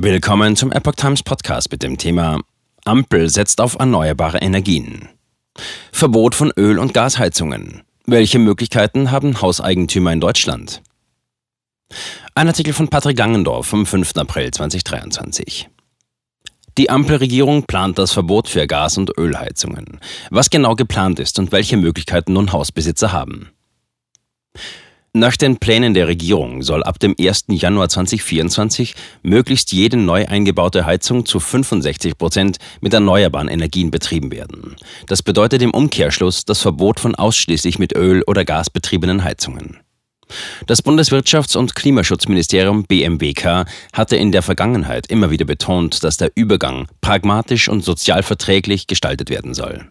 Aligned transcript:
Willkommen 0.00 0.54
zum 0.54 0.70
Epoch 0.70 0.94
Times 0.94 1.24
Podcast 1.24 1.72
mit 1.72 1.82
dem 1.82 1.98
Thema 1.98 2.38
Ampel 2.84 3.28
setzt 3.28 3.60
auf 3.60 3.74
erneuerbare 3.80 4.38
Energien. 4.38 5.08
Verbot 5.90 6.36
von 6.36 6.52
Öl- 6.56 6.78
und 6.78 6.94
Gasheizungen. 6.94 7.82
Welche 8.06 8.38
Möglichkeiten 8.38 9.10
haben 9.10 9.42
Hauseigentümer 9.42 10.12
in 10.12 10.20
Deutschland? 10.20 10.82
Ein 12.36 12.46
Artikel 12.46 12.74
von 12.74 12.86
Patrick 12.86 13.18
Langendorf 13.18 13.66
vom 13.66 13.86
5. 13.86 14.12
April 14.18 14.52
2023. 14.52 15.68
Die 16.78 16.90
Ampelregierung 16.90 17.64
plant 17.64 17.98
das 17.98 18.12
Verbot 18.12 18.46
für 18.46 18.68
Gas- 18.68 18.98
und 18.98 19.18
Ölheizungen. 19.18 19.98
Was 20.30 20.48
genau 20.48 20.76
geplant 20.76 21.18
ist 21.18 21.40
und 21.40 21.50
welche 21.50 21.76
Möglichkeiten 21.76 22.34
nun 22.34 22.52
Hausbesitzer 22.52 23.10
haben. 23.10 23.50
Nach 25.14 25.36
den 25.36 25.56
Plänen 25.56 25.94
der 25.94 26.06
Regierung 26.06 26.62
soll 26.62 26.82
ab 26.82 26.98
dem 26.98 27.14
1. 27.18 27.46
Januar 27.48 27.88
2024 27.88 28.94
möglichst 29.22 29.72
jede 29.72 29.96
neu 29.96 30.26
eingebaute 30.26 30.84
Heizung 30.84 31.24
zu 31.24 31.40
65 31.40 32.18
Prozent 32.18 32.58
mit 32.82 32.92
erneuerbaren 32.92 33.48
Energien 33.48 33.90
betrieben 33.90 34.30
werden. 34.30 34.76
Das 35.06 35.22
bedeutet 35.22 35.62
im 35.62 35.72
Umkehrschluss 35.72 36.44
das 36.44 36.60
Verbot 36.60 37.00
von 37.00 37.14
ausschließlich 37.14 37.78
mit 37.78 37.96
Öl- 37.96 38.22
oder 38.26 38.44
Gas 38.44 38.68
betriebenen 38.68 39.24
Heizungen. 39.24 39.78
Das 40.66 40.84
Bundeswirtschafts- 40.84 41.56
und 41.56 41.74
Klimaschutzministerium 41.74 42.84
BMWK 42.84 43.64
hatte 43.94 44.16
in 44.16 44.30
der 44.30 44.42
Vergangenheit 44.42 45.06
immer 45.06 45.30
wieder 45.30 45.46
betont, 45.46 46.04
dass 46.04 46.18
der 46.18 46.32
Übergang 46.34 46.86
pragmatisch 47.00 47.70
und 47.70 47.82
sozial 47.82 48.22
verträglich 48.22 48.86
gestaltet 48.86 49.30
werden 49.30 49.54
soll. 49.54 49.88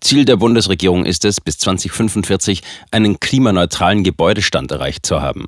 Ziel 0.00 0.24
der 0.24 0.36
Bundesregierung 0.36 1.04
ist 1.04 1.24
es, 1.24 1.40
bis 1.40 1.58
2045 1.58 2.62
einen 2.90 3.20
klimaneutralen 3.20 4.04
Gebäudestand 4.04 4.70
erreicht 4.70 5.06
zu 5.06 5.20
haben. 5.20 5.46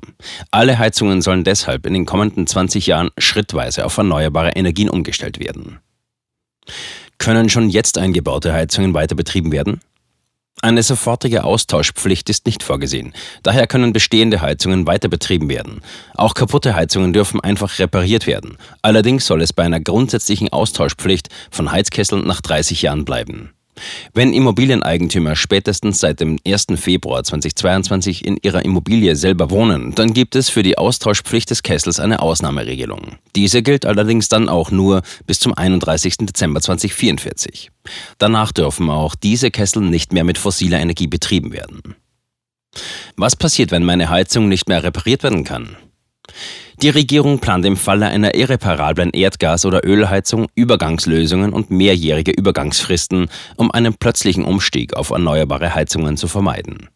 Alle 0.51 0.77
Heizungen 0.77 1.21
sollen 1.21 1.43
deshalb 1.43 1.85
in 1.85 1.93
den 1.93 2.05
kommenden 2.05 2.47
20 2.47 2.87
Jahren 2.87 3.11
schrittweise 3.17 3.85
auf 3.85 3.97
erneuerbare 3.97 4.51
Energien 4.51 4.89
umgestellt 4.89 5.39
werden. 5.39 5.79
Können 7.17 7.49
schon 7.49 7.69
jetzt 7.69 7.97
eingebaute 7.97 8.53
Heizungen 8.53 8.93
weiter 8.93 9.15
betrieben 9.15 9.51
werden? 9.51 9.81
Eine 10.63 10.83
sofortige 10.83 11.43
Austauschpflicht 11.43 12.29
ist 12.29 12.45
nicht 12.45 12.61
vorgesehen. 12.61 13.13
Daher 13.41 13.65
können 13.65 13.93
bestehende 13.93 14.41
Heizungen 14.41 14.85
weiter 14.85 15.07
betrieben 15.07 15.49
werden. 15.49 15.81
Auch 16.13 16.35
kaputte 16.35 16.75
Heizungen 16.75 17.13
dürfen 17.13 17.39
einfach 17.39 17.79
repariert 17.79 18.27
werden. 18.27 18.57
Allerdings 18.83 19.25
soll 19.25 19.41
es 19.41 19.53
bei 19.53 19.63
einer 19.63 19.79
grundsätzlichen 19.79 20.49
Austauschpflicht 20.49 21.29
von 21.49 21.71
Heizkesseln 21.71 22.27
nach 22.27 22.41
30 22.41 22.83
Jahren 22.83 23.05
bleiben. 23.05 23.53
Wenn 24.13 24.33
Immobilieneigentümer 24.33 25.35
spätestens 25.35 25.99
seit 25.99 26.19
dem 26.19 26.37
1. 26.45 26.67
Februar 26.75 27.23
2022 27.23 28.25
in 28.25 28.37
ihrer 28.41 28.63
Immobilie 28.65 29.15
selber 29.15 29.49
wohnen, 29.49 29.95
dann 29.95 30.13
gibt 30.13 30.35
es 30.35 30.49
für 30.49 30.63
die 30.63 30.77
Austauschpflicht 30.77 31.49
des 31.49 31.63
Kessels 31.63 31.99
eine 31.99 32.21
Ausnahmeregelung. 32.21 33.17
Diese 33.35 33.61
gilt 33.63 33.85
allerdings 33.85 34.29
dann 34.29 34.49
auch 34.49 34.71
nur 34.71 35.01
bis 35.25 35.39
zum 35.39 35.53
31. 35.53 36.17
Dezember 36.17 36.61
2044. 36.61 37.71
Danach 38.17 38.51
dürfen 38.51 38.89
auch 38.89 39.15
diese 39.15 39.51
Kessel 39.51 39.81
nicht 39.81 40.13
mehr 40.13 40.23
mit 40.23 40.37
fossiler 40.37 40.79
Energie 40.79 41.07
betrieben 41.07 41.53
werden. 41.53 41.95
Was 43.17 43.35
passiert, 43.35 43.71
wenn 43.71 43.83
meine 43.83 44.09
Heizung 44.09 44.47
nicht 44.47 44.69
mehr 44.69 44.83
repariert 44.83 45.23
werden 45.23 45.43
kann? 45.43 45.75
Die 46.81 46.89
Regierung 46.89 47.39
plant 47.39 47.65
im 47.65 47.77
Falle 47.77 48.07
einer 48.07 48.33
irreparablen 48.33 49.11
Erdgas- 49.11 49.65
oder 49.65 49.85
Ölheizung 49.85 50.47
Übergangslösungen 50.55 51.53
und 51.53 51.69
mehrjährige 51.69 52.31
Übergangsfristen, 52.31 53.29
um 53.55 53.69
einen 53.69 53.93
plötzlichen 53.93 54.43
Umstieg 54.43 54.95
auf 54.95 55.11
erneuerbare 55.11 55.75
Heizungen 55.75 56.17
zu 56.17 56.27
vermeiden. 56.27 56.89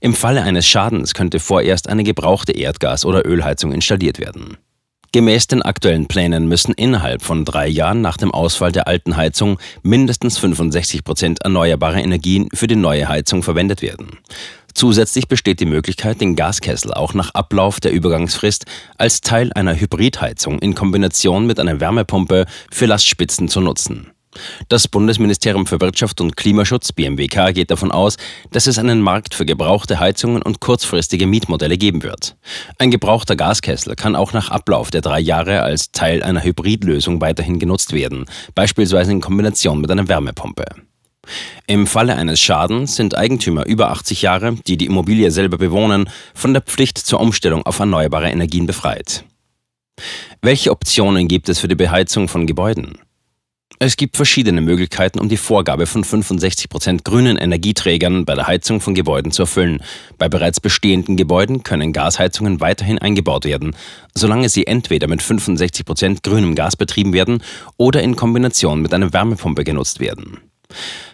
Im 0.00 0.14
Falle 0.14 0.42
eines 0.42 0.66
Schadens 0.66 1.14
könnte 1.14 1.40
vorerst 1.40 1.88
eine 1.88 2.04
gebrauchte 2.04 2.52
Erdgas- 2.52 3.04
oder 3.04 3.26
Ölheizung 3.26 3.72
installiert 3.72 4.20
werden. 4.20 4.58
Gemäß 5.14 5.46
den 5.46 5.60
aktuellen 5.60 6.06
Plänen 6.06 6.48
müssen 6.48 6.72
innerhalb 6.72 7.20
von 7.20 7.44
drei 7.44 7.68
Jahren 7.68 8.00
nach 8.00 8.16
dem 8.16 8.30
Ausfall 8.30 8.72
der 8.72 8.88
alten 8.88 9.14
Heizung 9.14 9.58
mindestens 9.82 10.38
65 10.38 11.04
Prozent 11.04 11.42
erneuerbare 11.42 12.00
Energien 12.00 12.48
für 12.54 12.66
die 12.66 12.76
neue 12.76 13.08
Heizung 13.08 13.42
verwendet 13.42 13.82
werden. 13.82 14.20
Zusätzlich 14.74 15.28
besteht 15.28 15.60
die 15.60 15.66
Möglichkeit, 15.66 16.20
den 16.20 16.36
Gaskessel 16.36 16.92
auch 16.94 17.14
nach 17.14 17.34
Ablauf 17.34 17.80
der 17.80 17.92
Übergangsfrist 17.92 18.66
als 18.98 19.20
Teil 19.20 19.52
einer 19.52 19.78
Hybridheizung 19.78 20.58
in 20.58 20.74
Kombination 20.74 21.46
mit 21.46 21.60
einer 21.60 21.80
Wärmepumpe 21.80 22.46
für 22.70 22.86
Lastspitzen 22.86 23.48
zu 23.48 23.60
nutzen. 23.60 24.12
Das 24.68 24.88
Bundesministerium 24.88 25.66
für 25.66 25.80
Wirtschaft 25.80 26.20
und 26.20 26.36
Klimaschutz 26.36 26.92
BMWK 26.92 27.52
geht 27.52 27.70
davon 27.70 27.92
aus, 27.92 28.16
dass 28.50 28.66
es 28.66 28.78
einen 28.78 29.00
Markt 29.00 29.34
für 29.34 29.44
gebrauchte 29.44 30.00
Heizungen 30.00 30.42
und 30.42 30.60
kurzfristige 30.60 31.26
Mietmodelle 31.26 31.76
geben 31.76 32.02
wird. 32.02 32.36
Ein 32.78 32.90
gebrauchter 32.90 33.36
Gaskessel 33.36 33.94
kann 33.94 34.16
auch 34.16 34.32
nach 34.32 34.50
Ablauf 34.50 34.90
der 34.90 35.02
drei 35.02 35.20
Jahre 35.20 35.62
als 35.62 35.92
Teil 35.92 36.22
einer 36.22 36.42
Hybridlösung 36.42 37.20
weiterhin 37.20 37.58
genutzt 37.58 37.92
werden, 37.92 38.24
beispielsweise 38.54 39.12
in 39.12 39.20
Kombination 39.20 39.80
mit 39.80 39.90
einer 39.90 40.08
Wärmepumpe. 40.08 40.64
Im 41.66 41.86
Falle 41.86 42.16
eines 42.16 42.40
Schadens 42.40 42.96
sind 42.96 43.16
Eigentümer 43.16 43.66
über 43.66 43.90
80 43.90 44.22
Jahre, 44.22 44.54
die 44.66 44.76
die 44.76 44.86
Immobilie 44.86 45.30
selber 45.30 45.58
bewohnen, 45.58 46.10
von 46.34 46.52
der 46.52 46.62
Pflicht 46.62 46.98
zur 46.98 47.20
Umstellung 47.20 47.64
auf 47.64 47.78
erneuerbare 47.78 48.30
Energien 48.30 48.66
befreit. 48.66 49.24
Welche 50.40 50.70
Optionen 50.70 51.28
gibt 51.28 51.48
es 51.48 51.60
für 51.60 51.68
die 51.68 51.74
Beheizung 51.74 52.28
von 52.28 52.46
Gebäuden? 52.46 52.98
Es 53.78 53.96
gibt 53.96 54.16
verschiedene 54.16 54.60
Möglichkeiten, 54.60 55.18
um 55.18 55.28
die 55.28 55.36
Vorgabe 55.36 55.86
von 55.86 56.04
65 56.04 56.68
Prozent 56.68 57.04
grünen 57.04 57.36
Energieträgern 57.36 58.24
bei 58.24 58.34
der 58.34 58.46
Heizung 58.46 58.80
von 58.80 58.94
Gebäuden 58.94 59.32
zu 59.32 59.42
erfüllen. 59.42 59.82
Bei 60.18 60.28
bereits 60.28 60.60
bestehenden 60.60 61.16
Gebäuden 61.16 61.64
können 61.64 61.92
Gasheizungen 61.92 62.60
weiterhin 62.60 62.98
eingebaut 62.98 63.44
werden, 63.44 63.74
solange 64.14 64.48
sie 64.48 64.66
entweder 64.68 65.08
mit 65.08 65.20
65 65.20 65.84
Prozent 65.84 66.22
grünem 66.22 66.54
Gas 66.54 66.76
betrieben 66.76 67.12
werden 67.12 67.42
oder 67.76 68.02
in 68.02 68.14
Kombination 68.14 68.82
mit 68.82 68.94
einer 68.94 69.12
Wärmepumpe 69.12 69.64
genutzt 69.64 69.98
werden. 69.98 70.38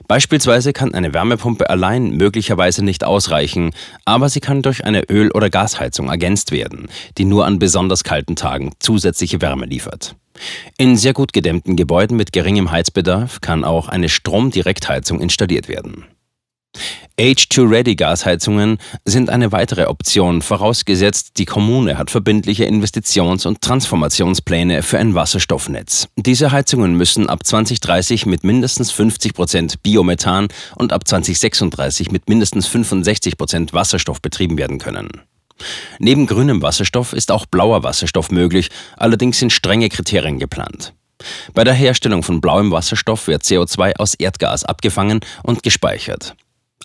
Beispielsweise 0.09 0.73
kann 0.73 0.95
eine 0.95 1.13
Wärmepumpe 1.13 1.69
allein 1.69 2.13
möglicherweise 2.13 2.83
nicht 2.83 3.05
ausreichen, 3.05 3.73
aber 4.07 4.31
sie 4.31 4.41
kann 4.41 4.63
durch 4.63 4.85
eine 4.85 5.03
Öl- 5.03 5.31
oder 5.33 5.51
Gasheizung 5.51 6.09
ergänzt 6.09 6.51
werden, 6.51 6.89
die 7.19 7.27
nur 7.27 7.45
an 7.45 7.59
besonders 7.59 8.05
kalten 8.05 8.35
Tagen 8.35 8.73
zusätzliche 8.79 9.43
Wärme 9.43 9.67
liefert. 9.67 10.17
In 10.79 10.97
sehr 10.97 11.13
gut 11.13 11.35
gedämmten 11.35 11.77
Gebäuden 11.77 12.17
mit 12.17 12.33
geringem 12.33 12.71
Heizbedarf 12.71 13.43
kann 13.43 13.65
auch 13.65 13.89
eine 13.89 14.09
Stromdirektheizung 14.09 15.21
installiert 15.21 15.69
werden. 15.69 16.07
H2-Ready-Gasheizungen 17.19 18.79
sind 19.05 19.29
eine 19.29 19.51
weitere 19.51 19.87
Option, 19.87 20.41
vorausgesetzt, 20.41 21.33
die 21.39 21.47
Kommune 21.47 21.99
hat 21.99 22.12
verbindliche 22.12 22.65
Investitions- 22.65 23.45
und 23.45 23.61
Transformationspläne 23.61 24.84
für 24.84 24.99
ein 25.01 25.17
Wasserstoffnetz. 25.17 26.06
Diese 26.15 26.53
Heizungen 26.53 26.95
müssen 26.95 27.29
ab 27.29 27.45
2030 27.45 28.25
mit 28.27 28.45
mindestens 28.45 28.93
50 28.93 29.34
Prozent 29.34 29.83
Biomethan 29.83 30.47
und 30.77 30.93
ab 30.93 31.09
2036 31.09 32.12
mit 32.12 32.29
mindestens 32.29 32.69
65 32.69 33.37
Prozent 33.37 33.73
Wasserstoff 33.73 34.23
betrieben 34.23 34.56
werden 34.56 34.79
können. 34.79 35.09
Neben 35.99 36.29
grünem 36.29 36.62
Wasserstoff 36.62 37.12
ist 37.12 37.33
auch 37.33 37.47
blauer 37.47 37.83
Wasserstoff 37.83 38.31
möglich, 38.31 38.69
allerdings 38.97 39.41
sind 39.41 39.53
strenge 39.53 39.89
Kriterien 39.89 40.39
geplant. 40.39 40.95
Bei 41.53 41.65
der 41.65 41.75
Herstellung 41.75 42.23
von 42.23 42.41
blauem 42.41 42.71
Wasserstoff 42.71 43.27
wird 43.27 43.43
CO2 43.43 43.97
aus 43.97 44.15
Erdgas 44.15 44.65
abgefangen 44.65 45.19
und 45.43 45.65
gespeichert. 45.65 46.37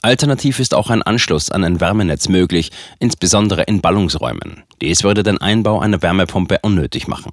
Alternativ 0.03 0.59
ist 0.59 0.73
auch 0.73 0.89
ein 0.89 1.01
Anschluss 1.01 1.49
an 1.49 1.63
ein 1.63 1.79
Wärmenetz 1.79 2.27
möglich, 2.27 2.71
insbesondere 2.99 3.63
in 3.63 3.79
Ballungsräumen. 3.79 4.63
Dies 4.81 5.05
würde 5.05 5.23
den 5.23 5.37
Einbau 5.37 5.79
einer 5.79 6.01
Wärmepumpe 6.01 6.59
unnötig 6.61 7.07
machen. 7.07 7.31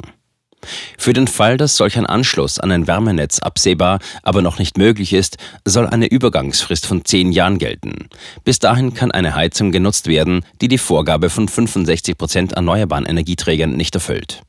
Für 0.97 1.13
den 1.13 1.27
Fall, 1.27 1.57
dass 1.57 1.77
solch 1.77 1.99
ein 1.99 2.07
Anschluss 2.07 2.61
an 2.61 2.71
ein 2.71 2.87
Wärmenetz 2.87 3.41
absehbar, 3.41 3.99
aber 4.23 4.41
noch 4.41 4.61
nicht 4.61 4.79
möglich 4.79 5.13
ist, 5.15 5.37
soll 5.65 5.89
eine 5.89 6.07
Übergangsfrist 6.07 6.87
von 6.87 7.05
zehn 7.05 7.33
Jahren 7.33 7.59
gelten. 7.59 8.09
Bis 8.45 8.61
dahin 8.61 8.95
kann 8.95 9.11
eine 9.11 9.35
Heizung 9.35 9.73
genutzt 9.73 10.07
werden, 10.07 10.45
die 10.61 10.69
die 10.69 10.79
Vorgabe 10.79 11.29
von 11.29 11.49
65 11.49 12.17
Prozent 12.17 12.53
erneuerbaren 12.53 13.07
Energieträgern 13.07 13.73
nicht 13.73 13.97
erfüllt. 13.97 14.43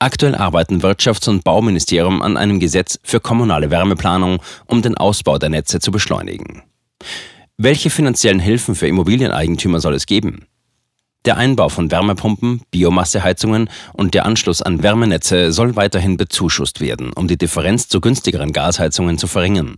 Aktuell 0.00 0.34
arbeiten 0.34 0.82
Wirtschafts- 0.82 1.28
und 1.28 1.44
Bauministerium 1.44 2.20
an 2.20 2.36
einem 2.36 2.58
Gesetz 2.58 2.98
für 3.04 3.20
kommunale 3.20 3.70
Wärmeplanung, 3.70 4.42
um 4.66 4.82
den 4.82 4.96
Ausbau 4.96 5.38
der 5.38 5.50
Netze 5.50 5.78
zu 5.78 5.92
beschleunigen. 5.92 6.64
Welche 7.62 7.90
finanziellen 7.90 8.40
Hilfen 8.40 8.74
für 8.74 8.86
Immobilieneigentümer 8.86 9.80
soll 9.80 9.92
es 9.92 10.06
geben? 10.06 10.46
Der 11.26 11.36
Einbau 11.36 11.68
von 11.68 11.90
Wärmepumpen, 11.90 12.62
Biomasseheizungen 12.70 13.68
und 13.92 14.14
der 14.14 14.24
Anschluss 14.24 14.62
an 14.62 14.82
Wärmenetze 14.82 15.52
soll 15.52 15.76
weiterhin 15.76 16.16
bezuschusst 16.16 16.80
werden, 16.80 17.12
um 17.12 17.28
die 17.28 17.36
Differenz 17.36 17.86
zu 17.86 18.00
günstigeren 18.00 18.52
Gasheizungen 18.52 19.18
zu 19.18 19.26
verringern. 19.26 19.76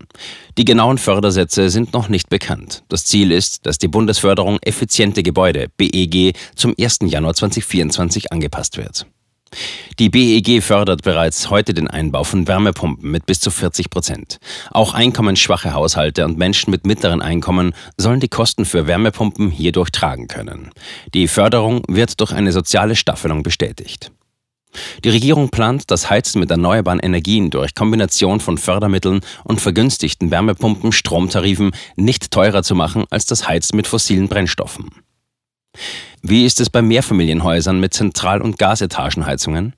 Die 0.58 0.64
genauen 0.64 0.96
Fördersätze 0.96 1.70
sind 1.70 1.92
noch 1.92 2.08
nicht 2.08 2.28
bekannt. 2.28 2.84
Das 2.88 3.04
Ziel 3.04 3.32
ist, 3.32 3.66
dass 3.66 3.78
die 3.78 3.88
Bundesförderung 3.88 4.58
effiziente 4.62 5.24
Gebäude 5.24 5.66
BEG 5.76 6.36
zum 6.54 6.76
1. 6.78 6.98
Januar 7.06 7.34
2024 7.34 8.30
angepasst 8.30 8.76
wird. 8.76 9.06
Die 9.98 10.08
BEG 10.08 10.62
fördert 10.62 11.02
bereits 11.02 11.50
heute 11.50 11.74
den 11.74 11.86
Einbau 11.86 12.24
von 12.24 12.48
Wärmepumpen 12.48 13.10
mit 13.10 13.26
bis 13.26 13.40
zu 13.40 13.50
40 13.50 13.90
Prozent. 13.90 14.38
Auch 14.70 14.94
einkommensschwache 14.94 15.74
Haushalte 15.74 16.24
und 16.24 16.38
Menschen 16.38 16.70
mit 16.70 16.86
mittleren 16.86 17.20
Einkommen 17.20 17.74
sollen 17.98 18.20
die 18.20 18.28
Kosten 18.28 18.64
für 18.64 18.86
Wärmepumpen 18.86 19.50
hierdurch 19.50 19.90
tragen 19.90 20.28
können. 20.28 20.70
Die 21.12 21.28
Förderung 21.28 21.82
wird 21.88 22.20
durch 22.20 22.32
eine 22.32 22.52
soziale 22.52 22.96
Staffelung 22.96 23.42
bestätigt. 23.42 24.12
Die 25.04 25.10
Regierung 25.10 25.50
plant, 25.50 25.90
das 25.90 26.08
Heizen 26.08 26.40
mit 26.40 26.50
erneuerbaren 26.50 27.00
Energien 27.00 27.50
durch 27.50 27.74
Kombination 27.74 28.40
von 28.40 28.56
Fördermitteln 28.56 29.20
und 29.44 29.60
vergünstigten 29.60 30.30
Wärmepumpen 30.30 30.92
Stromtarifen 30.92 31.72
nicht 31.96 32.30
teurer 32.30 32.62
zu 32.62 32.74
machen 32.74 33.04
als 33.10 33.26
das 33.26 33.46
Heizen 33.46 33.76
mit 33.76 33.86
fossilen 33.86 34.28
Brennstoffen. 34.28 34.88
Wie 36.22 36.46
ist 36.46 36.60
es 36.60 36.70
bei 36.70 36.80
Mehrfamilienhäusern 36.80 37.80
mit 37.80 37.92
Zentral- 37.92 38.40
und 38.40 38.58
Gasetagenheizungen? 38.58 39.74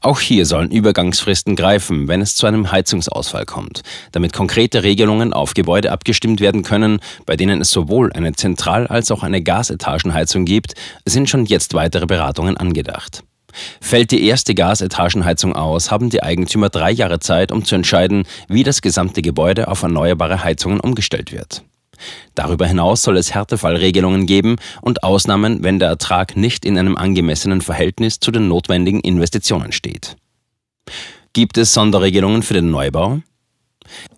Auch 0.00 0.20
hier 0.20 0.46
sollen 0.46 0.70
Übergangsfristen 0.70 1.56
greifen, 1.56 2.08
wenn 2.08 2.20
es 2.20 2.34
zu 2.34 2.46
einem 2.46 2.70
Heizungsausfall 2.70 3.46
kommt, 3.46 3.82
damit 4.12 4.32
konkrete 4.32 4.82
Regelungen 4.82 5.32
auf 5.32 5.54
Gebäude 5.54 5.92
abgestimmt 5.92 6.40
werden 6.40 6.62
können, 6.62 7.00
bei 7.26 7.36
denen 7.36 7.60
es 7.60 7.70
sowohl 7.70 8.12
eine 8.12 8.32
Zentral- 8.32 8.86
als 8.86 9.10
auch 9.10 9.22
eine 9.22 9.42
Gasetagenheizung 9.42 10.44
gibt, 10.44 10.74
sind 11.04 11.28
schon 11.28 11.44
jetzt 11.46 11.74
weitere 11.74 12.06
Beratungen 12.06 12.56
angedacht. 12.56 13.22
Fällt 13.80 14.10
die 14.10 14.26
erste 14.26 14.54
Gasetagenheizung 14.54 15.54
aus, 15.54 15.90
haben 15.90 16.10
die 16.10 16.22
Eigentümer 16.22 16.70
drei 16.70 16.90
Jahre 16.90 17.20
Zeit, 17.20 17.52
um 17.52 17.64
zu 17.64 17.74
entscheiden, 17.74 18.24
wie 18.48 18.62
das 18.62 18.80
gesamte 18.80 19.22
Gebäude 19.22 19.68
auf 19.68 19.82
erneuerbare 19.82 20.42
Heizungen 20.42 20.80
umgestellt 20.80 21.32
wird. 21.32 21.62
Darüber 22.34 22.66
hinaus 22.66 23.02
soll 23.02 23.16
es 23.16 23.34
Härtefallregelungen 23.34 24.26
geben 24.26 24.56
und 24.80 25.02
Ausnahmen, 25.02 25.62
wenn 25.62 25.78
der 25.78 25.88
Ertrag 25.88 26.36
nicht 26.36 26.64
in 26.64 26.78
einem 26.78 26.96
angemessenen 26.96 27.60
Verhältnis 27.60 28.20
zu 28.20 28.30
den 28.30 28.48
notwendigen 28.48 29.00
Investitionen 29.00 29.72
steht. 29.72 30.16
Gibt 31.32 31.58
es 31.58 31.72
Sonderregelungen 31.72 32.42
für 32.42 32.54
den 32.54 32.70
Neubau? 32.70 33.20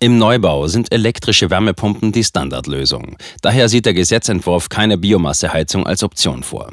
Im 0.00 0.18
Neubau 0.18 0.66
sind 0.66 0.92
elektrische 0.92 1.50
Wärmepumpen 1.50 2.12
die 2.12 2.24
Standardlösung. 2.24 3.16
Daher 3.40 3.68
sieht 3.68 3.86
der 3.86 3.94
Gesetzentwurf 3.94 4.68
keine 4.68 4.98
Biomasseheizung 4.98 5.86
als 5.86 6.02
Option 6.02 6.42
vor. 6.42 6.72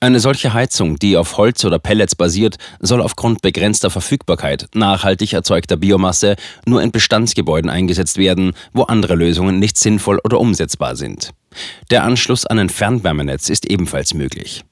Eine 0.00 0.20
solche 0.20 0.52
Heizung, 0.52 0.98
die 0.98 1.16
auf 1.16 1.36
Holz 1.36 1.64
oder 1.64 1.78
Pellets 1.78 2.14
basiert, 2.14 2.56
soll 2.80 3.00
aufgrund 3.00 3.42
begrenzter 3.42 3.90
Verfügbarkeit 3.90 4.68
nachhaltig 4.74 5.32
erzeugter 5.32 5.76
Biomasse 5.76 6.36
nur 6.66 6.82
in 6.82 6.92
Bestandsgebäuden 6.92 7.70
eingesetzt 7.70 8.18
werden, 8.18 8.52
wo 8.72 8.82
andere 8.82 9.14
Lösungen 9.14 9.58
nicht 9.58 9.76
sinnvoll 9.78 10.20
oder 10.24 10.40
umsetzbar 10.40 10.96
sind. 10.96 11.32
Der 11.90 12.04
Anschluss 12.04 12.46
an 12.46 12.58
ein 12.58 12.68
Fernwärmenetz 12.68 13.48
ist 13.48 13.66
ebenfalls 13.66 14.14
möglich. 14.14 14.64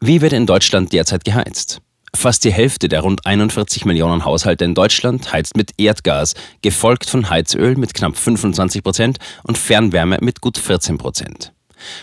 Wie 0.00 0.20
wird 0.20 0.32
in 0.32 0.46
Deutschland 0.46 0.92
derzeit 0.92 1.24
geheizt? 1.24 1.80
Fast 2.14 2.44
die 2.44 2.52
Hälfte 2.52 2.88
der 2.88 3.00
rund 3.00 3.26
41 3.26 3.84
Millionen 3.86 4.24
Haushalte 4.24 4.64
in 4.64 4.74
Deutschland 4.74 5.32
heizt 5.32 5.56
mit 5.56 5.72
Erdgas, 5.78 6.34
gefolgt 6.62 7.10
von 7.10 7.28
Heizöl 7.28 7.76
mit 7.76 7.92
knapp 7.92 8.16
25 8.16 8.84
Prozent 8.84 9.18
und 9.42 9.58
Fernwärme 9.58 10.18
mit 10.20 10.40
gut 10.40 10.56
14 10.56 10.96
Prozent. 10.96 11.52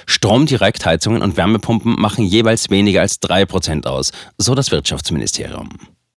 Stromdirektheizungen 0.06 1.22
und 1.22 1.38
Wärmepumpen 1.38 2.00
machen 2.00 2.26
jeweils 2.26 2.70
weniger 2.70 3.02
als 3.02 3.22
3% 3.22 3.86
aus, 3.86 4.12
so 4.38 4.56
das 4.56 4.72
Wirtschaftsministerium. 4.72 5.70